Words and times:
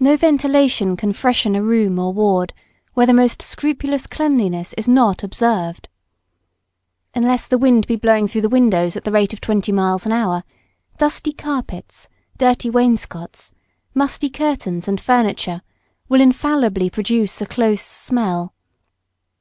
No 0.00 0.16
ventilation 0.16 0.96
can 0.96 1.12
freshen 1.12 1.54
a 1.54 1.62
room 1.62 1.96
or 2.00 2.12
ward 2.12 2.52
where 2.94 3.06
the 3.06 3.14
most 3.14 3.40
scrupulous 3.40 4.08
cleanliness 4.08 4.72
is 4.72 4.88
not 4.88 5.22
observed. 5.22 5.88
Unless 7.14 7.46
the 7.46 7.56
wind 7.56 7.86
be 7.86 7.94
blowing 7.94 8.26
through 8.26 8.40
the 8.40 8.48
windows 8.48 8.96
at 8.96 9.04
the 9.04 9.12
rate 9.12 9.32
of 9.32 9.40
twenty 9.40 9.70
miles 9.70 10.04
an 10.06 10.10
hour, 10.10 10.42
dusty 10.98 11.30
carpets, 11.30 12.08
dirty 12.36 12.68
wainscots, 12.68 13.52
musty 13.94 14.28
curtains 14.28 14.88
and 14.88 15.00
furniture, 15.00 15.62
will 16.08 16.20
infallibly 16.20 16.90
produce 16.90 17.40
a 17.40 17.46
close 17.46 17.80
smell. 17.80 18.52